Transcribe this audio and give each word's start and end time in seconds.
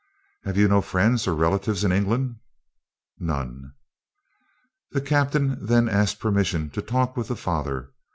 "Have 0.45 0.57
you 0.57 0.67
no 0.67 0.81
friends 0.81 1.27
or 1.27 1.35
relatives 1.35 1.83
in 1.83 1.91
England?" 1.91 2.37
"None." 3.19 3.71
The 4.93 5.01
captain 5.01 5.63
then 5.63 5.87
asked 5.87 6.19
permission 6.19 6.71
to 6.71 6.81
talk 6.81 7.15
with 7.15 7.27
the 7.27 7.35
father. 7.35 7.91